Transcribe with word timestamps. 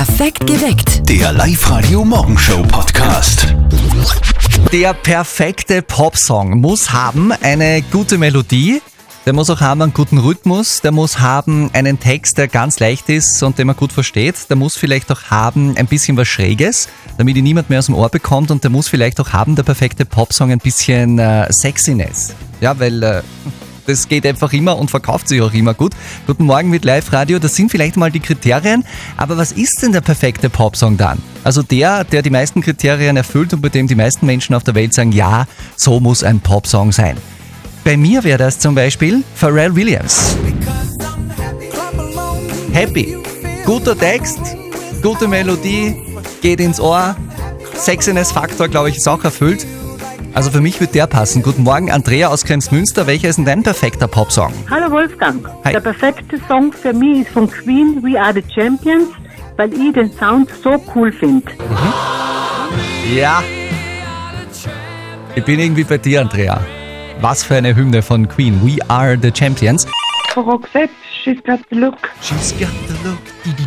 Perfekt 0.00 0.46
geweckt. 0.46 1.06
Der 1.10 1.30
Live-Radio 1.30 2.06
Morgenshow 2.06 2.62
Podcast. 2.62 3.54
Der 4.72 4.94
perfekte 4.94 5.82
Popsong 5.82 6.58
muss 6.58 6.90
haben 6.90 7.32
eine 7.32 7.82
gute 7.82 8.16
Melodie, 8.16 8.80
der 9.26 9.34
muss 9.34 9.50
auch 9.50 9.60
haben 9.60 9.82
einen 9.82 9.92
guten 9.92 10.16
Rhythmus, 10.16 10.80
der 10.80 10.92
muss 10.92 11.18
haben 11.18 11.68
einen 11.74 12.00
Text, 12.00 12.38
der 12.38 12.48
ganz 12.48 12.80
leicht 12.80 13.10
ist 13.10 13.42
und 13.42 13.58
den 13.58 13.66
man 13.66 13.76
gut 13.76 13.92
versteht, 13.92 14.48
der 14.48 14.56
muss 14.56 14.78
vielleicht 14.78 15.12
auch 15.12 15.24
haben 15.24 15.76
ein 15.76 15.86
bisschen 15.86 16.16
was 16.16 16.28
Schräges, 16.28 16.88
damit 17.18 17.36
ihn 17.36 17.44
niemand 17.44 17.68
mehr 17.68 17.80
aus 17.80 17.86
dem 17.86 17.94
Ohr 17.94 18.08
bekommt 18.08 18.50
und 18.50 18.64
der 18.64 18.70
muss 18.70 18.88
vielleicht 18.88 19.20
auch 19.20 19.34
haben, 19.34 19.54
der 19.54 19.64
perfekte 19.64 20.06
Popsong, 20.06 20.50
ein 20.50 20.60
bisschen 20.60 21.18
äh, 21.18 21.52
Sexiness. 21.52 22.34
Ja, 22.62 22.78
weil 22.78 23.02
äh, 23.02 23.22
das 23.86 24.08
geht 24.08 24.26
einfach 24.26 24.52
immer 24.52 24.78
und 24.78 24.90
verkauft 24.90 25.28
sich 25.28 25.40
auch 25.40 25.52
immer 25.52 25.74
gut. 25.74 25.92
Guten 26.26 26.44
Morgen 26.44 26.70
mit 26.70 26.84
Live-Radio, 26.84 27.38
das 27.38 27.54
sind 27.56 27.70
vielleicht 27.70 27.96
mal 27.96 28.10
die 28.10 28.20
Kriterien, 28.20 28.84
aber 29.16 29.36
was 29.36 29.52
ist 29.52 29.82
denn 29.82 29.92
der 29.92 30.00
perfekte 30.00 30.50
Popsong 30.50 30.96
dann? 30.96 31.18
Also 31.44 31.62
der, 31.62 32.04
der 32.04 32.22
die 32.22 32.30
meisten 32.30 32.60
Kriterien 32.60 33.16
erfüllt 33.16 33.52
und 33.52 33.60
bei 33.60 33.68
dem 33.68 33.86
die 33.86 33.94
meisten 33.94 34.26
Menschen 34.26 34.54
auf 34.54 34.64
der 34.64 34.74
Welt 34.74 34.94
sagen, 34.94 35.12
ja, 35.12 35.46
so 35.76 36.00
muss 36.00 36.22
ein 36.22 36.40
Popsong 36.40 36.92
sein. 36.92 37.16
Bei 37.84 37.96
mir 37.96 38.22
wäre 38.24 38.38
das 38.38 38.58
zum 38.58 38.74
Beispiel 38.74 39.24
Pharrell 39.34 39.74
Williams. 39.74 40.36
Happy. 42.72 43.16
Guter 43.64 43.96
Text, 43.96 44.38
gute 45.02 45.28
Melodie, 45.28 45.96
geht 46.40 46.60
ins 46.60 46.80
Ohr. 46.80 47.16
Sexiness-Faktor, 47.74 48.68
glaube 48.68 48.90
ich, 48.90 48.96
ist 48.98 49.08
auch 49.08 49.24
erfüllt. 49.24 49.66
Also 50.32 50.50
für 50.50 50.60
mich 50.60 50.80
wird 50.80 50.94
der 50.94 51.06
passen. 51.06 51.42
Guten 51.42 51.64
Morgen, 51.64 51.90
Andrea 51.90 52.28
aus 52.28 52.44
Kremsmünster. 52.44 53.06
Welcher 53.06 53.28
ist 53.28 53.36
denn 53.36 53.44
dein 53.44 53.62
perfekter 53.62 54.06
Popsong? 54.06 54.52
Hallo 54.70 54.90
Wolfgang. 54.90 55.46
Hi. 55.64 55.72
Der 55.72 55.80
perfekte 55.80 56.38
Song 56.46 56.72
für 56.72 56.92
mich 56.92 57.22
ist 57.22 57.30
von 57.30 57.50
Queen, 57.50 58.02
We 58.02 58.20
Are 58.20 58.32
the 58.32 58.44
Champions, 58.54 59.08
weil 59.56 59.72
ich 59.72 59.92
den 59.92 60.12
Sound 60.12 60.48
so 60.62 60.82
cool 60.94 61.12
finde. 61.12 61.46
Ja. 63.14 63.42
Ich 65.34 65.44
bin 65.44 65.58
irgendwie 65.58 65.84
bei 65.84 65.98
dir, 65.98 66.20
Andrea. 66.20 66.60
Was 67.20 67.42
für 67.42 67.56
eine 67.56 67.74
Hymne 67.74 68.02
von 68.02 68.28
Queen. 68.28 68.60
We 68.64 68.78
are 68.88 69.18
the 69.20 69.30
champions. 69.30 69.86
Roxette, 70.36 70.90
She's 71.22 71.42
Got 71.44 71.60
the 71.70 71.76
Look. 71.76 71.98
She's 72.22 72.52
got 72.58 72.68
look. 73.04 73.18
Du, 73.44 73.50
du, 73.50 73.64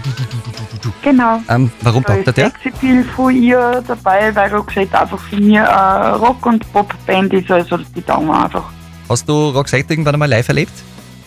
du. 0.82 0.94
Genau. 1.02 1.40
Ähm, 1.50 1.72
warum 1.82 2.04
taugt 2.04 2.28
ist 2.28 2.38
der? 2.38 2.52
Sexy 2.64 3.04
von 3.16 3.36
ihr 3.36 3.84
dabei, 3.88 4.34
weil 4.36 4.54
Roxette 4.54 5.00
einfach 5.00 5.20
für 5.20 5.38
mich 5.38 5.60
eine 5.60 6.16
Rock- 6.18 6.46
und 6.46 6.72
Pop-Band 6.74 7.34
ist, 7.34 7.50
also 7.52 7.78
die 7.78 8.02
taugen 8.02 8.28
wir 8.28 8.44
einfach. 8.44 8.64
Hast 9.10 9.28
du 9.28 9.50
Roxette 9.50 9.94
irgendwann 9.94 10.16
einmal 10.16 10.30
live 10.30 10.48
erlebt? 10.48 10.72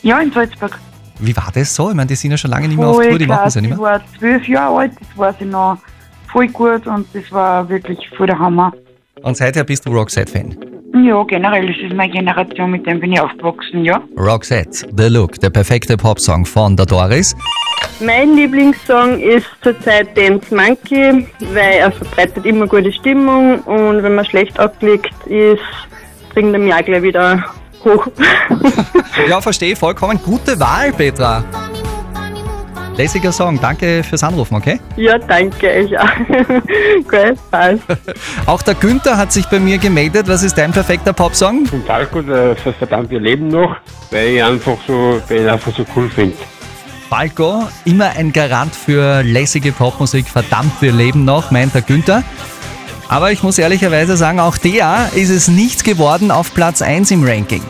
Ja, 0.02 0.18
in 0.20 0.32
Salzburg. 0.32 0.78
Wie 1.18 1.34
war 1.36 1.48
das 1.54 1.74
so? 1.74 1.88
Ich 1.90 1.96
meine, 1.96 2.06
die 2.08 2.14
sind 2.14 2.30
ja 2.30 2.36
schon 2.36 2.50
lange 2.50 2.68
nicht 2.68 2.76
mehr 2.78 2.86
auf 2.88 2.96
Tour, 2.96 3.18
die 3.18 3.26
machen 3.26 3.46
es 3.48 3.54
ja 3.54 3.60
nicht 3.60 3.70
Ich 3.72 3.76
mehr. 3.76 3.86
war 3.86 4.00
zwölf 4.18 4.46
Jahre 4.48 4.78
alt, 4.80 4.92
das 5.00 5.16
war 5.18 5.34
sie 5.38 5.44
noch 5.46 5.78
voll 6.30 6.48
gut 6.48 6.86
und 6.86 7.06
das 7.14 7.30
war 7.32 7.68
wirklich 7.68 7.98
voll 8.16 8.26
der 8.26 8.38
Hammer. 8.38 8.72
Und 9.22 9.36
seither 9.36 9.64
bist 9.64 9.86
du 9.86 9.90
Roxette-Fan. 9.92 10.56
Ja, 11.04 11.22
generell, 11.24 11.66
das 11.66 11.76
ist 11.76 11.94
meine 11.94 12.12
Generation, 12.12 12.70
mit 12.70 12.86
dem 12.86 13.00
bin 13.00 13.12
ich 13.12 13.20
aufgewachsen, 13.20 13.84
ja. 13.84 14.00
Roxette, 14.16 14.88
The 14.96 15.08
Look, 15.08 15.38
der 15.40 15.50
perfekte 15.50 15.96
Popsong 15.96 16.46
von 16.46 16.76
der 16.76 16.86
Doris. 16.86 17.36
Mein 18.00 18.34
Lieblingssong 18.34 19.20
ist 19.20 19.46
zurzeit 19.62 20.16
Dance 20.16 20.54
Monkey, 20.54 21.26
weil 21.52 21.78
er 21.78 21.92
verbreitet 21.92 22.46
immer 22.46 22.66
gute 22.66 22.92
Stimmung 22.92 23.60
und 23.60 24.02
wenn 24.02 24.14
man 24.14 24.24
schlecht 24.24 24.58
abgelegt 24.58 25.12
ist, 25.26 25.60
bringt 26.32 26.52
er 26.54 26.58
mich 26.58 26.72
auch 26.72 26.84
gleich 26.84 27.02
wieder 27.02 27.44
hoch. 27.84 28.06
Ja, 29.28 29.40
verstehe 29.40 29.76
vollkommen. 29.76 30.18
Gute 30.22 30.58
Wahl, 30.60 30.92
Petra. 30.92 31.44
Lässiger 32.96 33.32
Song. 33.32 33.60
Danke 33.60 34.02
fürs 34.02 34.22
Anrufen, 34.22 34.56
okay? 34.56 34.80
ja, 34.96 35.18
danke, 35.18 35.70
ich 35.80 35.98
auch. 35.98 36.06
Gut, 37.08 37.38
passt. 37.50 37.82
Auch 38.46 38.62
der 38.62 38.74
Günther 38.74 39.16
hat 39.16 39.32
sich 39.32 39.46
bei 39.46 39.60
mir 39.60 39.78
gemeldet. 39.78 40.28
Was 40.28 40.42
ist 40.42 40.56
dein 40.56 40.72
perfekter 40.72 41.12
Popsong? 41.12 41.66
Von 41.66 41.84
Falco, 41.84 42.22
das 42.22 42.58
verdammt 42.78 43.10
wir 43.10 43.20
leben 43.20 43.48
noch, 43.48 43.76
weil 44.10 44.28
ich 44.28 44.42
einfach 44.42 44.78
so, 44.86 45.20
weil 45.28 45.42
ich 45.42 45.50
einfach 45.50 45.74
so 45.74 45.84
cool 45.94 46.08
finde. 46.08 46.36
Falco, 47.08 47.68
immer 47.84 48.10
ein 48.16 48.32
Garant 48.32 48.74
für 48.74 49.22
lässige 49.22 49.72
Popmusik. 49.72 50.26
Verdammt, 50.26 50.72
wir 50.80 50.92
leben 50.92 51.24
noch, 51.24 51.50
meint 51.50 51.74
der 51.74 51.82
Günther. 51.82 52.24
Aber 53.08 53.30
ich 53.30 53.42
muss 53.42 53.58
ehrlicherweise 53.58 54.16
sagen, 54.16 54.40
auch 54.40 54.56
der 54.56 55.10
ist 55.14 55.30
es 55.30 55.48
nicht 55.48 55.84
geworden 55.84 56.30
auf 56.30 56.52
Platz 56.54 56.82
1 56.82 57.10
im 57.12 57.24
Ranking. 57.24 57.62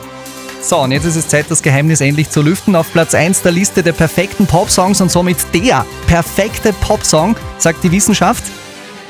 So, 0.60 0.78
und 0.78 0.90
jetzt 0.90 1.04
ist 1.04 1.16
es 1.16 1.28
Zeit, 1.28 1.46
das 1.48 1.62
Geheimnis 1.62 2.00
endlich 2.00 2.30
zu 2.30 2.42
lüften. 2.42 2.74
Auf 2.74 2.92
Platz 2.92 3.14
1 3.14 3.42
der 3.42 3.52
Liste 3.52 3.82
der 3.82 3.92
perfekten 3.92 4.46
Popsongs 4.46 5.00
und 5.00 5.10
somit 5.10 5.36
der 5.54 5.86
perfekte 6.06 6.72
Popsong, 6.72 7.36
sagt 7.58 7.84
die 7.84 7.92
Wissenschaft, 7.92 8.42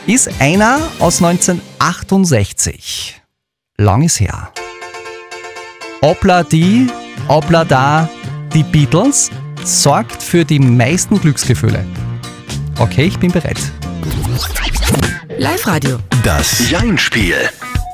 ist 0.06 0.28
einer 0.38 0.78
aus 0.98 1.22
1968. 1.22 3.20
Lang 3.78 4.02
ist 4.02 4.20
her. 4.20 4.52
Obla 6.02 6.42
die, 6.42 6.88
obla 7.28 7.64
da, 7.64 8.08
die 8.52 8.62
Beatles 8.62 9.30
sorgt 9.64 10.22
für 10.22 10.44
die 10.44 10.58
meisten 10.58 11.20
Glücksgefühle. 11.20 11.84
Okay, 12.78 13.06
ich 13.06 13.18
bin 13.18 13.32
bereit. 13.32 13.58
Live-Radio. 15.38 15.98
Das 16.22 16.70
Jein-Spiel. 16.70 17.36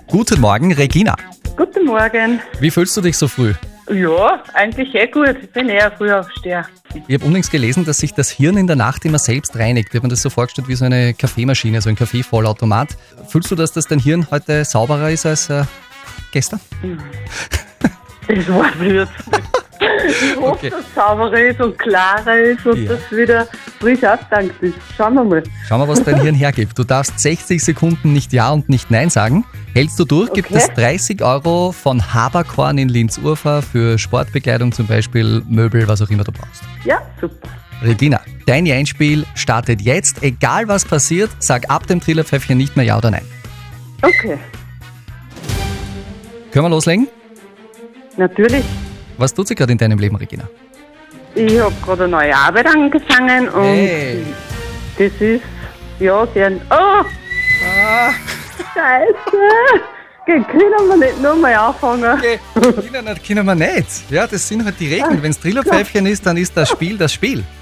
Guten 0.09 0.41
Morgen, 0.41 0.73
Regina. 0.73 1.17
Guten 1.57 1.85
Morgen. 1.85 2.41
Wie 2.61 2.71
fühlst 2.71 2.97
du 2.97 3.01
dich 3.01 3.17
so 3.17 3.29
früh? 3.29 3.53
Ja, 3.91 4.43
eigentlich 4.55 4.95
eh 4.95 5.07
gut. 5.07 5.37
Ich 5.43 5.51
bin 5.51 5.69
eher 5.69 5.91
Frühaufsteher. 5.93 6.67
Ich 7.07 7.15
habe 7.15 7.27
unlängst 7.27 7.51
gelesen, 7.51 7.85
dass 7.85 7.99
sich 7.99 8.15
das 8.15 8.31
Hirn 8.31 8.57
in 8.57 8.67
der 8.67 8.77
Nacht 8.77 9.05
immer 9.05 9.19
selbst 9.19 9.57
reinigt. 9.57 9.89
Ich 9.91 9.95
habe 9.97 10.07
mir 10.07 10.11
das 10.11 10.23
so 10.23 10.31
vorgestellt 10.31 10.69
wie 10.69 10.75
so 10.75 10.85
eine 10.85 11.13
Kaffeemaschine, 11.15 11.81
so 11.83 11.91
ein 11.91 11.97
Kaffeevollautomat. 11.97 12.97
Fühlst 13.29 13.51
du, 13.51 13.55
dass 13.55 13.73
das 13.73 13.87
dein 13.87 13.99
Hirn 13.99 14.27
heute 14.31 14.65
sauberer 14.65 15.11
ist 15.11 15.27
als 15.27 15.51
äh, 15.51 15.65
gestern? 16.33 16.61
Das 18.29 18.49
war 18.49 18.71
blöd. 18.73 19.09
Ich 20.13 20.37
hoffe, 20.37 20.47
Okay. 20.53 20.71
dass 20.71 20.81
es 20.81 20.95
sauberer 20.95 21.39
ist 21.41 21.61
und 21.61 21.79
klarer 21.79 22.37
ist 22.39 22.67
und 22.67 22.83
Ja. 22.83 22.93
dass 22.93 23.11
wieder 23.13 23.49
frisch 23.81 24.03
abdankt 24.05 24.63
ist. 24.63 24.75
Schauen 24.97 25.15
wir 25.15 25.25
mal. 25.25 25.43
Schau 25.69 25.79
mal, 25.79 25.89
was 25.89 26.03
dein 26.05 26.21
Hirn 26.21 26.35
hergibt. 26.35 26.79
Du 26.79 26.85
darfst 26.85 27.19
60 27.19 27.63
Sekunden 27.63 28.13
nicht 28.13 28.33
Ja 28.33 28.51
und 28.51 28.69
nicht 28.69 28.91
Nein 28.91 29.11
sagen. 29.11 29.45
Hältst 29.75 29.99
du 29.99 30.05
durch, 30.05 30.33
gibt 30.33 30.51
Okay. 30.51 30.59
es 30.59 30.69
30 30.75 31.23
Euro 31.23 31.73
von 31.73 32.13
Haberkorn 32.15 32.77
in 32.79 32.89
Linz-Urfer 32.89 33.63
für 33.63 33.99
Sportbekleidung 33.99 34.73
zum 34.73 34.87
Beispiel, 34.87 35.43
Möbel, 35.49 35.89
was 35.89 36.03
auch 36.03 36.11
immer 36.11 36.25
du 36.25 36.33
brauchst. 36.33 36.63
Ja, 36.85 37.01
super. 37.21 37.49
Regina, 37.83 38.21
dein 38.47 38.71
Einspiel 38.71 39.25
startet 39.35 39.81
jetzt. 39.81 40.23
Egal 40.23 40.69
was 40.69 40.85
passiert, 40.85 41.31
sag 41.41 41.69
ab 41.71 41.87
dem 41.87 42.01
Trillerpfäffchen 42.01 42.57
nicht 42.59 42.77
mehr 42.77 42.85
Ja 42.85 42.99
oder 42.99 43.11
Nein. 43.11 43.25
Okay, 44.03 44.39
Können 46.53 46.67
wir 46.67 46.71
loslegen? 46.71 47.09
natürlich. 48.19 48.63
Was 49.23 49.33
tut 49.33 49.47
sich 49.47 49.57
gerade 49.57 49.71
in 49.71 49.79
deinem 49.79 50.01
Leben, 50.01 50.17
Regina? 50.17 50.49
Ich 51.37 51.57
habe 51.61 51.73
gerade 51.85 52.03
eine 52.05 52.11
neue 52.11 52.35
Arbeit 52.37 52.67
angefangen 52.67 53.49
und 53.51 53.63
Hey. 53.63 54.27
das 54.99 55.13
ist, 55.21 55.43
ja, 56.01 56.25
gern. 56.35 56.61
Oh! 56.69 57.05
Scheiße! 58.75 59.15
Okay, 60.23 60.45
können 60.51 60.89
wir 60.89 60.97
nicht 60.97 61.23
nochmal 61.23 61.55
anfangen? 61.55 62.19
Okay, 62.19 62.41
können 63.25 63.47
wir 63.47 63.55
nicht. 63.55 64.11
Ja, 64.11 64.27
das 64.27 64.49
sind 64.49 64.65
halt 64.65 64.81
die 64.81 64.93
Regeln. 64.93 65.23
Wenn 65.23 65.31
es 65.31 65.39
Trillerpfäffchen 65.39 66.05
ist, 66.07 66.27
dann 66.27 66.37
ist 66.37 66.57
das 66.57 66.71
Spiel 66.71 66.99
das 66.99 67.13
Spiel. 67.13 67.45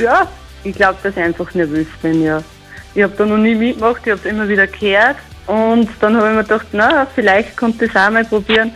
Ja, 0.00 0.28
ich 0.62 0.76
glaube, 0.76 0.98
dass 1.02 1.16
ich 1.16 1.20
einfach 1.20 1.52
nervös 1.52 1.88
bin, 2.00 2.22
ja. 2.22 2.40
Ich 2.94 3.02
habe 3.02 3.12
da 3.18 3.26
noch 3.26 3.38
nie 3.38 3.56
mitgemacht, 3.56 4.02
ich 4.04 4.12
habe 4.12 4.20
es 4.20 4.30
immer 4.30 4.48
wieder 4.48 4.68
gehört 4.68 5.16
und 5.48 5.88
dann 5.98 6.16
habe 6.16 6.28
ich 6.28 6.36
mir 6.36 6.42
gedacht, 6.44 6.66
na, 6.70 7.08
vielleicht 7.12 7.56
könnte 7.56 7.86
ich 7.86 7.90
es 7.90 7.96
auch 7.96 8.10
mal 8.10 8.24
probieren. 8.24 8.70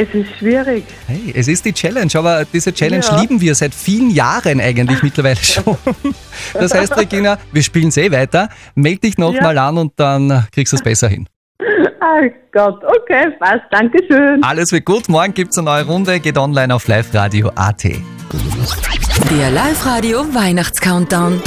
Es 0.00 0.06
ist 0.14 0.28
schwierig. 0.38 0.84
Hey, 1.08 1.32
es 1.34 1.48
ist 1.48 1.64
die 1.64 1.72
Challenge, 1.72 2.08
aber 2.14 2.44
diese 2.44 2.72
Challenge 2.72 3.04
Ja. 3.04 3.20
lieben 3.20 3.40
wir 3.40 3.52
seit 3.56 3.74
vielen 3.74 4.10
Jahren 4.10 4.60
eigentlich 4.60 5.02
mittlerweile 5.02 5.42
schon. 5.42 5.76
Das 6.54 6.72
heißt, 6.72 6.96
Regina, 6.96 7.36
wir 7.50 7.62
spielen 7.64 7.90
eh 7.96 8.12
weiter. 8.12 8.48
Meld 8.76 9.02
dich 9.02 9.18
nochmal 9.18 9.56
Ja. 9.56 9.68
an 9.68 9.76
und 9.76 9.94
dann 9.96 10.46
kriegst 10.52 10.72
du 10.72 10.76
es 10.76 10.84
besser 10.84 11.08
hin. 11.08 11.26
Oh 11.60 12.28
Gott, 12.52 12.80
okay, 12.84 13.26
passt, 13.40 13.64
danke 13.72 13.98
schön. 14.08 14.40
Alles 14.44 14.70
wird 14.70 14.84
gut. 14.84 15.08
Morgen 15.08 15.34
gibt 15.34 15.50
es 15.50 15.58
eine 15.58 15.64
neue 15.64 15.84
Runde. 15.84 16.20
Geht 16.20 16.38
online 16.38 16.72
auf 16.72 16.86
liveradio.at. 16.86 17.82
Der 17.82 19.50
Live-Radio 19.50 20.20
Weihnachts-Countdown. 20.32 21.42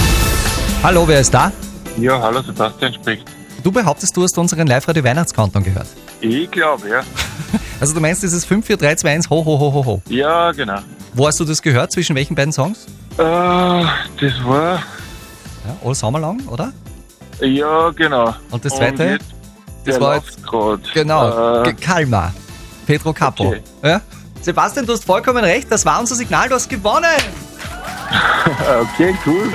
Hallo, 0.83 1.07
wer 1.07 1.21
ist 1.21 1.33
da? 1.33 1.53
Ja, 1.97 2.21
hallo, 2.21 2.41
Sebastian 2.41 2.93
spricht. 2.95 3.23
Du 3.63 3.71
behauptest, 3.71 4.15
du 4.17 4.23
hast 4.23 4.37
unseren 4.37 4.67
Live-Radio 4.67 5.05
Weihnachtscountdown 5.05 5.63
gehört. 5.63 5.87
Ich 6.21 6.50
glaube, 6.51 6.88
ja. 6.89 7.01
Also 7.81 7.95
du 7.95 8.00
meinst, 8.00 8.23
es 8.23 8.31
ist 8.31 8.45
5, 8.45 8.63
4, 8.63 8.77
3, 8.77 8.94
2, 8.95 9.09
1, 9.12 9.29
ho, 9.31 9.44
ho, 9.44 9.59
ho, 9.59 9.73
ho, 9.73 9.85
ho. 9.85 10.01
Ja, 10.07 10.51
genau. 10.51 10.79
Wo 11.15 11.25
hast 11.27 11.39
du 11.39 11.45
das 11.45 11.59
gehört? 11.59 11.91
Zwischen 11.91 12.15
welchen 12.15 12.35
beiden 12.35 12.53
Songs? 12.53 12.85
Äh, 13.18 13.21
das 13.23 14.33
war, 14.45 14.75
Ja, 15.65 15.75
All 15.83 15.95
Summer 15.95 16.19
Long, 16.19 16.39
oder? 16.47 16.71
ja, 17.41 17.89
genau. 17.89 18.35
Und 18.51 18.63
das 18.63 18.75
zweite? 18.75 19.03
jetzt, 19.03 19.25
Das 19.83 20.00
war 20.00 20.15
läuft 20.15 20.44
grad. 20.44 20.79
Genau, 20.94 21.63
Äh, 21.63 21.73
Kalmar. 21.73 22.31
Pedro 22.85 23.13
Capo. 23.13 23.47
Okay. 23.47 23.62
Ja? 23.83 24.01
Sebastian, 24.41 24.85
du 24.85 24.94
hast 24.94 25.03
vollkommen 25.06 25.44
recht, 25.44 25.71
das 25.71 25.83
war 25.83 26.00
unser 26.00 26.13
Signal, 26.15 26.50
du 26.50 26.56
hast 26.56 26.69
gewonnen. 26.69 27.06
Okay, 28.94 29.15
cool. 29.25 29.51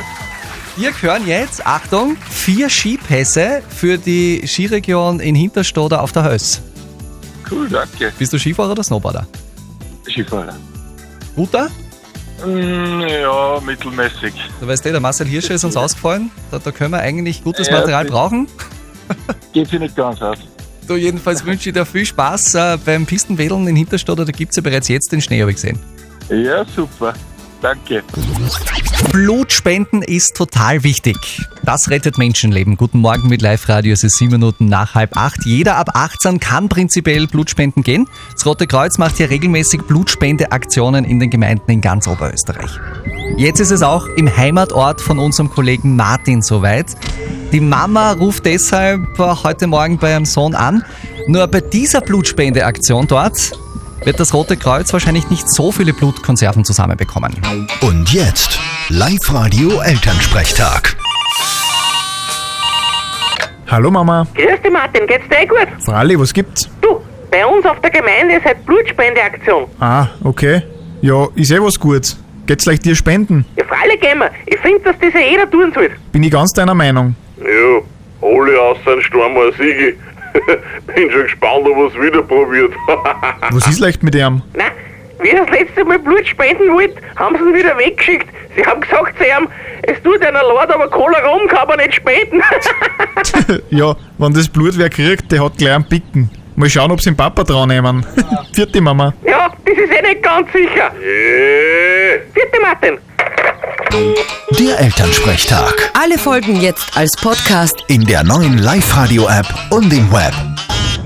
Wir 0.76 0.92
hören 1.00 1.26
jetzt, 1.26 1.66
Achtung, 1.66 2.18
vier 2.28 2.68
Skipässe 2.68 3.62
für 3.66 3.96
die 3.96 4.42
Skiregion 4.46 5.20
in 5.20 5.34
Hinterstoder 5.34 6.02
auf 6.02 6.12
der 6.12 6.30
Höss. 6.30 6.60
Cool, 7.50 7.66
danke. 7.66 8.12
Bist 8.18 8.34
du 8.34 8.38
Skifahrer 8.38 8.72
oder 8.72 8.82
Snowboarder? 8.82 9.26
Skifahrer. 10.06 10.54
Guter? 11.34 11.70
Mm, 12.44 13.00
ja, 13.08 13.58
mittelmäßig. 13.64 14.34
Du 14.60 14.66
weißt 14.66 14.84
eh, 14.84 14.90
der 14.90 15.00
Marcel 15.00 15.26
Hirscher 15.26 15.54
ist 15.54 15.64
uns 15.64 15.78
ausgefallen. 15.78 16.30
Da, 16.50 16.58
da 16.58 16.70
können 16.70 16.90
wir 16.90 17.00
eigentlich 17.00 17.42
gutes 17.42 17.68
Ja, 17.68 17.78
Material 17.78 18.04
brauchen. 18.04 18.46
Geht 19.54 19.68
sich 19.68 19.80
nicht 19.80 19.96
ganz 19.96 20.20
aus. 20.20 20.38
Du, 20.86 20.96
jedenfalls 20.96 21.44
wünsche 21.46 21.70
ich 21.70 21.74
dir 21.74 21.86
viel 21.86 22.04
Spaß 22.04 22.54
äh, 22.54 22.78
beim 22.84 23.06
Pistenwedeln 23.06 23.66
in 23.66 23.76
Hinterstoder. 23.76 24.26
Da 24.26 24.32
gibt 24.32 24.50
es 24.50 24.56
ja 24.56 24.62
bereits 24.62 24.88
jetzt 24.88 25.10
den 25.10 25.22
Schnee, 25.22 25.40
habe 25.40 25.52
ich 25.52 25.56
gesehen. 25.56 25.78
Ja, 26.28 26.66
super. 26.66 27.14
Danke. 27.66 28.04
Blutspenden 29.10 30.02
ist 30.02 30.36
total 30.36 30.84
wichtig. 30.84 31.16
Das 31.64 31.90
rettet 31.90 32.16
Menschenleben. 32.16 32.76
Guten 32.76 33.00
Morgen 33.00 33.28
mit 33.28 33.42
Live-Radio. 33.42 33.92
Es 33.92 34.04
ist 34.04 34.18
sieben 34.18 34.34
Minuten 34.34 34.66
nach 34.66 34.94
halb 34.94 35.16
acht. 35.16 35.44
Jeder 35.44 35.74
ab 35.74 35.90
18 35.94 36.38
kann 36.38 36.68
prinzipiell 36.68 37.26
Blutspenden 37.26 37.82
gehen. 37.82 38.06
Das 38.32 38.46
Rote 38.46 38.68
Kreuz 38.68 38.98
macht 38.98 39.16
hier 39.16 39.30
regelmäßig 39.30 39.82
Blutspendeaktionen 39.82 41.04
in 41.04 41.18
den 41.18 41.28
Gemeinden 41.28 41.68
in 41.68 41.80
ganz 41.80 42.06
Oberösterreich. 42.06 42.70
Jetzt 43.36 43.58
ist 43.58 43.72
es 43.72 43.82
auch 43.82 44.06
im 44.16 44.36
Heimatort 44.36 45.00
von 45.00 45.18
unserem 45.18 45.50
Kollegen 45.50 45.96
Martin 45.96 46.42
soweit. 46.42 46.94
Die 47.50 47.60
Mama 47.60 48.12
ruft 48.12 48.46
deshalb 48.46 49.18
heute 49.18 49.66
Morgen 49.66 49.98
bei 49.98 50.12
ihrem 50.12 50.24
Sohn 50.24 50.54
an. 50.54 50.84
Nur 51.26 51.48
bei 51.48 51.62
dieser 51.62 52.00
Blutspendeaktion 52.00 53.08
dort 53.08 53.58
wird 54.04 54.20
das 54.20 54.32
Rote 54.34 54.56
Kreuz 54.56 54.92
wahrscheinlich 54.92 55.28
nicht 55.30 55.48
so 55.48 55.72
viele 55.72 55.92
Blutkonserven 55.92 56.64
zusammenbekommen. 56.64 57.34
Und 57.80 58.12
jetzt 58.12 58.58
Live-Radio 58.88 59.80
Elternsprechtag. 59.80 60.96
Hallo 63.68 63.90
Mama. 63.90 64.26
Grüß 64.34 64.62
dich 64.62 64.72
Martin, 64.72 65.06
geht's 65.06 65.28
dir 65.28 65.40
eh 65.42 65.46
gut? 65.46 65.66
Fralli, 65.84 66.18
was 66.18 66.32
gibt's? 66.32 66.68
Du, 66.80 67.00
bei 67.30 67.44
uns 67.44 67.66
auf 67.66 67.80
der 67.80 67.90
Gemeinde 67.90 68.36
ist 68.36 68.44
halt 68.44 68.64
Blutspendeaktion. 68.64 69.66
Ah, 69.80 70.06
okay. 70.22 70.62
Ja, 71.02 71.26
ist 71.34 71.50
eh 71.50 71.60
was 71.60 71.78
Gutes. 71.78 72.16
Geht's 72.46 72.62
gleich 72.64 72.78
dir 72.78 72.94
spenden? 72.94 73.44
Ja, 73.56 73.64
freilich 73.64 74.00
gehen 74.00 74.18
wir. 74.18 74.30
Ich 74.46 74.58
finde, 74.60 74.80
dass 74.84 74.94
das 75.00 75.12
ja 75.14 75.20
jeder 75.20 75.50
tun 75.50 75.72
soll. 75.74 75.90
Bin 76.12 76.22
ich 76.22 76.30
ganz 76.30 76.52
deiner 76.52 76.74
Meinung. 76.74 77.16
Ja, 77.38 77.80
alle 78.22 78.60
außer 78.60 78.92
ein 78.92 79.02
Sturm 79.02 79.34
Siege. 79.58 79.96
Bin 80.94 81.10
schon 81.10 81.22
gespannt, 81.22 81.66
ob 81.66 81.76
er 81.76 81.86
es 81.86 81.94
wieder 81.94 82.22
probiert. 82.22 82.72
Was 83.50 83.66
ist 83.68 83.80
leicht 83.80 84.02
mit 84.02 84.14
ihm? 84.14 84.42
Nein, 84.54 84.72
wie 85.20 85.30
er 85.30 85.44
das 85.44 85.50
letzte 85.50 85.84
Mal 85.84 85.98
Blut 85.98 86.26
spenden 86.26 86.72
wollte, 86.72 86.96
haben 87.16 87.36
sie 87.36 87.42
ihn 87.42 87.54
wieder 87.54 87.76
weggeschickt. 87.78 88.28
Sie 88.56 88.64
haben 88.64 88.80
gesagt 88.80 89.18
zu 89.18 89.24
ihm, 89.24 89.48
es 89.82 90.02
tut 90.02 90.22
einer 90.22 90.42
leid, 90.42 90.70
aber 90.70 90.88
Cola 90.88 91.18
rum 91.26 91.46
kann 91.48 91.68
man 91.68 91.78
nicht 91.78 91.94
spenden. 91.94 92.42
ja, 93.70 93.94
wenn 94.18 94.32
das 94.32 94.48
Blut 94.48 94.78
wer 94.78 94.88
kriegt, 94.88 95.30
der 95.30 95.44
hat 95.44 95.58
gleich 95.58 95.74
einen 95.74 95.88
Picken. 95.88 96.30
Mal 96.56 96.70
schauen, 96.70 96.90
ob 96.90 97.00
sie 97.00 97.10
den 97.10 97.16
Papa 97.16 97.44
dran 97.44 97.68
nehmen. 97.68 98.04
Vierte 98.54 98.80
Mama. 98.80 99.12
ja, 99.26 99.50
das 99.64 99.76
ist 99.76 99.92
eh 99.92 100.02
nicht 100.02 100.22
ganz 100.22 100.50
sicher. 100.52 100.90
Vierte 102.32 102.60
Martin. 102.62 102.98
Der 104.58 104.78
Elternsprechtag. 104.80 105.90
Alle 105.94 106.18
Folgen 106.18 106.60
jetzt 106.60 106.96
als 106.96 107.16
Podcast. 107.16 107.84
In 107.88 108.04
der 108.04 108.24
neuen 108.24 108.58
Live-Radio-App 108.58 109.46
und 109.70 109.92
im 109.92 110.10
Web. 110.12 110.34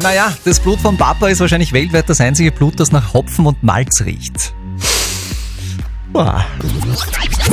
Naja, 0.02 0.32
das 0.44 0.60
Blut 0.60 0.80
vom 0.80 0.96
Papa 0.96 1.28
ist 1.28 1.40
wahrscheinlich 1.40 1.72
weltweit 1.72 2.08
das 2.08 2.20
einzige 2.20 2.52
Blut, 2.52 2.80
das 2.80 2.92
nach 2.92 3.12
Hopfen 3.14 3.46
und 3.46 3.62
Malz 3.62 4.02
riecht. 4.04 4.54
Boah. 6.12 6.44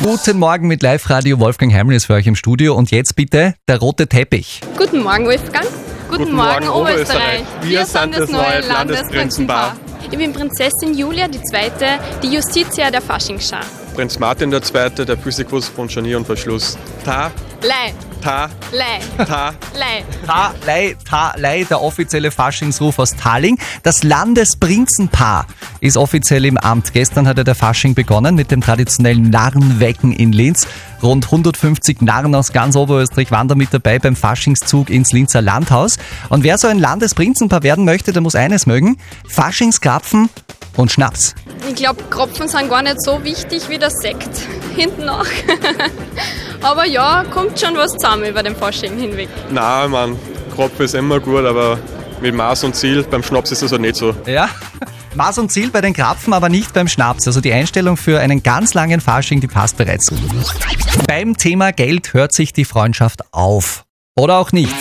Guten 0.03 0.39
Morgen 0.39 0.67
mit 0.67 0.81
Live-Radio. 0.81 1.39
Wolfgang 1.39 1.73
Heimel 1.73 1.95
ist 1.95 2.05
für 2.05 2.13
euch 2.13 2.25
im 2.25 2.35
Studio. 2.35 2.73
Und 2.75 2.91
jetzt 2.91 3.15
bitte 3.15 3.53
der 3.67 3.79
rote 3.79 4.07
Teppich. 4.07 4.61
Guten 4.77 5.03
Morgen, 5.03 5.25
Wolfgang. 5.25 5.65
Guten, 6.09 6.23
Guten 6.23 6.35
Morgen, 6.35 6.65
Morgen, 6.65 6.81
Oberösterreich. 6.81 7.41
Oberösterreich. 7.41 7.69
Wir 7.69 7.85
sind 7.85 8.17
das 8.17 8.29
neue 8.29 8.61
Landesprinzenpaar. 8.61 9.75
Ich 10.09 10.17
bin 10.17 10.33
Prinzessin 10.33 10.97
Julia 10.97 11.27
die 11.27 11.41
Zweite, 11.43 11.99
die 12.23 12.33
Justitia 12.33 12.89
der 12.89 13.01
Faschingsschar. 13.01 13.65
Prinz 13.97 14.19
Martin 14.19 14.53
II., 14.53 15.05
der 15.05 15.17
Physikus 15.17 15.67
von 15.69 15.89
Scharnier 15.89 16.17
und 16.17 16.25
Verschluss. 16.25 16.77
Ta, 17.03 17.31
Lei, 17.63 17.95
ta, 18.21 18.49
Lei, 18.71 19.25
ta. 19.25 19.53
Lei. 19.73 20.03
Ta, 20.25 20.53
Lei, 20.65 20.95
Ta, 21.03 21.33
Lei, 21.37 21.63
der 21.63 21.81
offizielle 21.81 22.31
Faschingsruf 22.31 22.99
aus 22.99 23.15
Talling. 23.15 23.57
Das 23.83 24.03
Landesprinzenpaar 24.03 25.47
ist 25.79 25.97
offiziell 25.97 26.45
im 26.45 26.57
Amt. 26.57 26.93
Gestern 26.93 27.27
hatte 27.27 27.43
der 27.43 27.55
Fasching 27.55 27.95
begonnen 27.95 28.35
mit 28.35 28.51
dem 28.51 28.61
traditionellen 28.61 29.29
Narrenwecken 29.29 30.11
in 30.11 30.31
Linz. 30.31 30.67
Rund 31.01 31.25
150 31.25 32.01
Narren 32.01 32.33
aus 32.35 32.51
ganz 32.51 32.75
Oberösterreich 32.75 33.31
waren 33.31 33.47
da 33.47 33.55
mit 33.55 33.73
dabei 33.73 33.99
beim 33.99 34.15
Faschingszug 34.15 34.89
ins 34.89 35.13
Linzer 35.13 35.41
Landhaus. 35.41 35.97
Und 36.29 36.43
wer 36.43 36.57
so 36.57 36.67
ein 36.67 36.79
Landesprinzenpaar 36.79 37.63
werden 37.63 37.85
möchte, 37.85 38.13
der 38.13 38.21
muss 38.21 38.35
eines 38.35 38.65
mögen. 38.65 38.97
Faschingskrapfen 39.27 40.29
und 40.75 40.91
Schnaps. 40.91 41.35
Ich 41.67 41.75
glaube, 41.75 42.03
Kropfen 42.09 42.47
sind 42.47 42.69
gar 42.69 42.81
nicht 42.81 43.01
so 43.01 43.23
wichtig 43.23 43.69
wie 43.69 43.77
der 43.77 43.91
Sekt 43.91 44.29
hinten 44.75 45.05
nach. 45.05 45.25
aber 46.61 46.85
ja, 46.85 47.23
kommt 47.31 47.59
schon 47.59 47.75
was 47.75 47.93
zusammen 47.93 48.25
über 48.25 48.43
den 48.43 48.55
Fasching 48.55 48.97
hinweg. 48.97 49.29
Na, 49.51 49.87
man, 49.87 50.17
Kropf 50.55 50.79
ist 50.79 50.95
immer 50.95 51.19
gut, 51.19 51.45
aber 51.45 51.77
mit 52.21 52.33
Maß 52.33 52.63
und 52.63 52.75
Ziel, 52.75 53.03
beim 53.03 53.23
Schnaps 53.23 53.51
ist 53.51 53.61
das 53.61 53.71
halt 53.71 53.81
nicht 53.81 53.95
so. 53.95 54.15
Ja, 54.25 54.49
Maß 55.15 55.39
und 55.39 55.51
Ziel 55.51 55.69
bei 55.69 55.81
den 55.81 55.93
Krapfen, 55.93 56.33
aber 56.33 56.49
nicht 56.49 56.73
beim 56.73 56.87
Schnaps. 56.87 57.27
Also 57.27 57.41
die 57.41 57.53
Einstellung 57.53 57.97
für 57.97 58.19
einen 58.19 58.43
ganz 58.43 58.73
langen 58.73 59.01
Fasching, 59.01 59.39
die 59.41 59.47
passt 59.47 59.77
bereits. 59.77 60.11
Beim 61.07 61.37
Thema 61.37 61.71
Geld 61.71 62.13
hört 62.13 62.33
sich 62.33 62.53
die 62.53 62.65
Freundschaft 62.65 63.21
auf. 63.33 63.85
Oder 64.15 64.37
auch 64.37 64.51
nicht. 64.51 64.75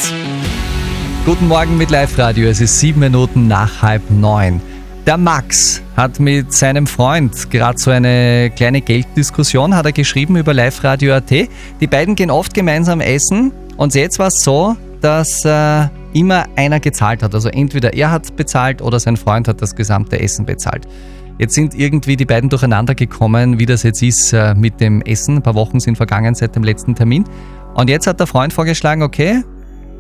Guten 1.25 1.49
Morgen 1.49 1.77
mit 1.77 1.91
Live-Radio. 1.91 2.49
Es 2.49 2.61
ist 2.61 2.81
sieben 2.81 3.01
Minuten 3.01 3.49
nach 3.49 3.83
halb 3.83 4.11
neun. 4.11 4.61
Der 5.07 5.17
Max 5.17 5.81
hat 5.97 6.19
mit 6.19 6.53
seinem 6.53 6.89
Freund 6.89 7.49
gerade 7.53 7.79
so 7.79 7.93
eine 7.93 8.51
kleine 8.57 8.81
Gelddiskussion, 8.81 9.77
hat 9.77 9.87
er 9.87 9.93
geschrieben 9.93 10.35
über 10.35 10.53
Live-Radio.at. 10.53 11.31
Die 11.31 11.87
beiden 11.87 12.17
gehen 12.17 12.29
oft 12.29 12.53
gemeinsam 12.53 13.01
essen 13.01 13.53
und 13.77 13.95
jetzt 13.95 14.19
war 14.19 14.27
es 14.27 14.43
so, 14.43 14.77
dass 15.01 15.45
äh, 15.45 15.87
immer 16.13 16.47
einer 16.57 16.81
gezahlt 16.81 17.23
hat. 17.23 17.37
Also 17.37 17.49
entweder 17.51 17.95
er 17.95 18.11
hat 18.11 18.35
bezahlt 18.35 18.83
oder 18.83 18.99
sein 18.99 19.17
Freund 19.17 19.47
hat 19.47 19.63
das 19.63 19.77
gesamte 19.77 20.19
Essen 20.19 20.45
bezahlt. 20.45 20.89
Jetzt 21.39 21.55
sind 21.55 21.77
irgendwie 21.77 22.17
die 22.17 22.25
beiden 22.25 22.51
durcheinander 22.51 22.97
gekommen, 22.97 23.61
wie 23.61 23.67
das 23.67 23.85
jetzt 23.85 24.03
ist 24.03 24.33
äh, 24.33 24.57
mit 24.57 24.81
dem 24.81 25.03
Essen. 25.03 25.37
Ein 25.37 25.43
paar 25.43 25.55
Wochen 25.55 25.79
sind 25.79 25.95
vergangen 25.95 26.35
seit 26.35 26.57
dem 26.57 26.65
letzten 26.65 26.97
Termin. 26.97 27.23
Und 27.75 27.89
jetzt 27.89 28.09
hat 28.09 28.19
der 28.19 28.27
Freund 28.27 28.53
vorgeschlagen, 28.53 29.03
okay, 29.03 29.45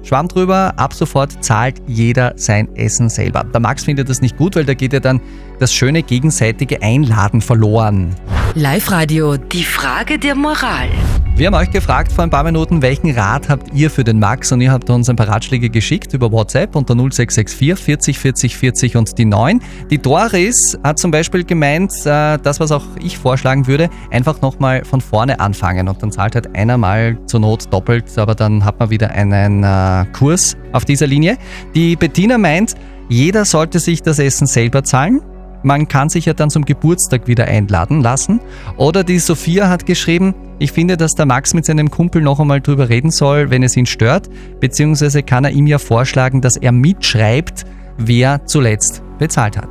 Schwamm 0.02 0.28
drüber, 0.28 0.74
ab 0.76 0.94
sofort 0.94 1.44
zahlt 1.44 1.82
jeder 1.86 2.32
sein 2.36 2.68
Essen 2.76 3.08
selber. 3.08 3.44
Der 3.44 3.60
Max 3.60 3.84
findet 3.84 4.08
das 4.08 4.20
nicht 4.20 4.36
gut, 4.36 4.56
weil 4.56 4.64
da 4.64 4.74
geht 4.74 4.92
ja 4.92 5.00
dann 5.00 5.20
das 5.58 5.72
schöne 5.72 6.02
gegenseitige 6.02 6.82
Einladen 6.82 7.40
verloren. 7.40 8.14
Live-Radio, 8.54 9.36
die 9.36 9.64
Frage 9.64 10.18
der 10.18 10.34
Moral. 10.34 10.88
Wir 11.36 11.48
haben 11.48 11.54
euch 11.54 11.70
gefragt 11.70 12.12
vor 12.12 12.24
ein 12.24 12.30
paar 12.30 12.44
Minuten, 12.44 12.80
welchen 12.80 13.10
Rat 13.10 13.50
habt 13.50 13.74
ihr 13.74 13.90
für 13.90 14.04
den 14.04 14.18
Max 14.18 14.52
und 14.52 14.62
ihr 14.62 14.72
habt 14.72 14.88
uns 14.88 15.10
ein 15.10 15.16
paar 15.16 15.28
Ratschläge 15.28 15.68
geschickt 15.68 16.14
über 16.14 16.32
WhatsApp 16.32 16.74
unter 16.74 16.94
0664 16.94 17.78
40 17.78 18.18
40 18.18 18.56
40 18.56 18.96
und 18.96 19.18
die 19.18 19.26
9. 19.26 19.60
Die 19.90 19.98
Doris 19.98 20.78
hat 20.82 20.98
zum 20.98 21.10
Beispiel 21.10 21.44
gemeint, 21.44 21.92
äh, 22.06 22.38
das 22.38 22.58
was 22.58 22.72
auch 22.72 22.86
ich 23.02 23.18
vorschlagen 23.18 23.66
würde, 23.66 23.90
einfach 24.10 24.40
nochmal 24.40 24.82
von 24.86 25.02
vorne 25.02 25.38
anfangen 25.38 25.88
und 25.88 26.02
dann 26.02 26.10
zahlt 26.10 26.36
halt 26.36 26.56
einer 26.56 26.78
mal 26.78 27.18
zur 27.26 27.40
Not 27.40 27.70
doppelt, 27.70 28.16
aber 28.16 28.34
dann 28.34 28.64
hat 28.64 28.80
man 28.80 28.88
wieder 28.88 29.10
einen 29.10 29.62
äh, 29.62 30.06
Kurs 30.14 30.56
auf 30.72 30.86
dieser 30.86 31.06
Linie. 31.06 31.36
Die 31.74 31.96
Bettina 31.96 32.38
meint, 32.38 32.76
jeder 33.10 33.44
sollte 33.44 33.78
sich 33.78 34.00
das 34.00 34.18
Essen 34.18 34.46
selber 34.46 34.84
zahlen. 34.84 35.20
Man 35.66 35.88
kann 35.88 36.08
sich 36.08 36.26
ja 36.26 36.32
dann 36.32 36.48
zum 36.48 36.64
Geburtstag 36.64 37.26
wieder 37.26 37.46
einladen 37.46 38.00
lassen. 38.00 38.38
Oder 38.76 39.02
die 39.02 39.18
Sophia 39.18 39.68
hat 39.68 39.84
geschrieben, 39.84 40.32
ich 40.60 40.70
finde, 40.70 40.96
dass 40.96 41.16
der 41.16 41.26
Max 41.26 41.54
mit 41.54 41.64
seinem 41.64 41.90
Kumpel 41.90 42.22
noch 42.22 42.38
einmal 42.38 42.60
drüber 42.60 42.88
reden 42.88 43.10
soll, 43.10 43.50
wenn 43.50 43.64
es 43.64 43.76
ihn 43.76 43.84
stört, 43.84 44.30
beziehungsweise 44.60 45.24
kann 45.24 45.44
er 45.44 45.50
ihm 45.50 45.66
ja 45.66 45.78
vorschlagen, 45.78 46.40
dass 46.40 46.56
er 46.56 46.70
mitschreibt, 46.70 47.64
wer 47.98 48.46
zuletzt 48.46 49.02
bezahlt 49.18 49.56
hat. 49.56 49.70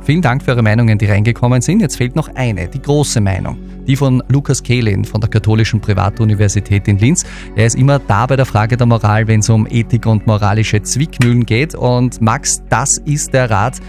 Vielen 0.00 0.22
Dank 0.22 0.42
für 0.42 0.52
eure 0.52 0.62
Meinungen, 0.62 0.96
die 0.96 1.04
reingekommen 1.04 1.60
sind. 1.60 1.80
Jetzt 1.80 1.96
fehlt 1.96 2.16
noch 2.16 2.34
eine, 2.34 2.66
die 2.66 2.80
große 2.80 3.20
Meinung. 3.20 3.58
Die 3.86 3.96
von 3.96 4.22
Lukas 4.28 4.62
Kehlin 4.62 5.04
von 5.04 5.20
der 5.20 5.28
Katholischen 5.28 5.78
Privatuniversität 5.78 6.88
in 6.88 6.98
Linz. 6.98 7.22
Er 7.54 7.66
ist 7.66 7.76
immer 7.76 7.98
da 7.98 8.24
bei 8.24 8.36
der 8.36 8.46
Frage 8.46 8.78
der 8.78 8.86
Moral, 8.86 9.28
wenn 9.28 9.40
es 9.40 9.50
um 9.50 9.66
Ethik 9.66 10.06
und 10.06 10.26
moralische 10.26 10.80
Zwickmühlen 10.80 11.44
geht. 11.44 11.74
Und 11.74 12.22
Max, 12.22 12.62
das 12.70 12.96
ist 13.04 13.34
der 13.34 13.50
Rat, 13.50 13.80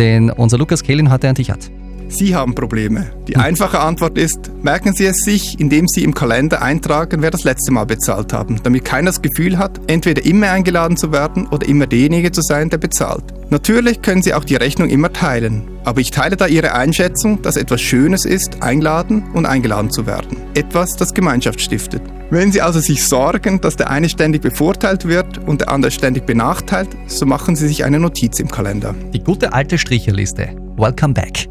den 0.00 0.30
unser 0.30 0.56
Lukas 0.56 0.82
Kehlin 0.82 1.10
heute 1.10 1.28
an 1.28 1.34
dich 1.34 1.50
hat. 1.50 1.70
Sie 2.08 2.34
haben 2.34 2.56
Probleme. 2.56 3.12
Die 3.28 3.36
einfache 3.36 3.78
Antwort 3.78 4.18
ist, 4.18 4.50
merken 4.64 4.94
Sie 4.94 5.04
es 5.04 5.18
sich, 5.18 5.60
indem 5.60 5.86
Sie 5.86 6.02
im 6.02 6.12
Kalender 6.12 6.60
eintragen, 6.60 7.22
wer 7.22 7.30
das 7.30 7.44
letzte 7.44 7.70
Mal 7.70 7.84
bezahlt 7.84 8.32
haben, 8.32 8.60
damit 8.64 8.84
keiner 8.84 9.10
das 9.10 9.22
Gefühl 9.22 9.58
hat, 9.58 9.80
entweder 9.86 10.24
immer 10.24 10.50
eingeladen 10.50 10.96
zu 10.96 11.12
werden 11.12 11.46
oder 11.46 11.68
immer 11.68 11.86
derjenige 11.86 12.32
zu 12.32 12.42
sein, 12.42 12.68
der 12.68 12.78
bezahlt. 12.78 13.22
Natürlich 13.50 14.02
können 14.02 14.22
Sie 14.22 14.34
auch 14.34 14.44
die 14.44 14.56
Rechnung 14.56 14.88
immer 14.88 15.12
teilen, 15.12 15.62
aber 15.84 16.00
ich 16.00 16.10
teile 16.10 16.36
da 16.36 16.46
Ihre 16.46 16.74
Einschätzung, 16.74 17.42
dass 17.42 17.56
etwas 17.56 17.80
Schönes 17.80 18.24
ist, 18.24 18.60
eingeladen 18.60 19.22
und 19.34 19.46
eingeladen 19.46 19.90
zu 19.90 20.06
werden. 20.06 20.38
Etwas, 20.54 20.96
das 20.96 21.14
Gemeinschaft 21.14 21.60
stiftet. 21.60 22.02
Wenn 22.30 22.52
Sie 22.52 22.62
also 22.62 22.78
sich 22.78 23.04
sorgen, 23.04 23.60
dass 23.60 23.74
der 23.74 23.90
eine 23.90 24.08
ständig 24.08 24.42
bevorteilt 24.42 25.04
wird 25.04 25.38
und 25.38 25.62
der 25.62 25.68
andere 25.68 25.90
ständig 25.90 26.26
benachteilt, 26.26 26.88
so 27.08 27.26
machen 27.26 27.56
Sie 27.56 27.66
sich 27.66 27.84
eine 27.84 27.98
Notiz 27.98 28.38
im 28.38 28.48
Kalender. 28.48 28.94
Die 29.12 29.22
gute 29.22 29.52
alte 29.52 29.78
Stricherliste. 29.78 30.54
Welcome 30.76 31.14
back. 31.14 31.48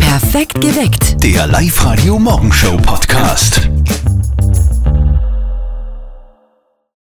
Perfekt 0.00 0.60
geweckt. 0.60 1.22
Der 1.22 1.46
Live-Radio 1.46 2.18
Morgenshow 2.18 2.76
Podcast. 2.78 3.70